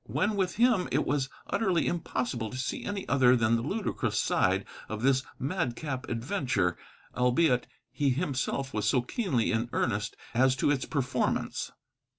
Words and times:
When 0.07 0.35
with 0.35 0.55
him 0.55 0.89
it 0.91 1.05
was 1.05 1.29
utterly 1.45 1.85
impossible 1.85 2.49
to 2.49 2.57
see 2.57 2.85
any 2.85 3.07
other 3.07 3.35
than 3.35 3.55
the 3.55 3.61
ludicrous 3.61 4.17
side 4.19 4.65
of 4.89 5.03
this 5.03 5.21
madcap 5.37 6.09
adventure, 6.09 6.75
albeit 7.15 7.67
he 7.91 8.09
himself 8.09 8.73
was 8.73 8.87
so 8.89 9.03
keenly 9.03 9.51
in 9.51 9.69
earnest 9.73 10.15
as 10.33 10.55
to 10.55 10.71
its 10.71 10.85
performance. 10.85 11.71